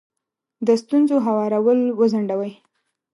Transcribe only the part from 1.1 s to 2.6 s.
هوارول وځنډوئ.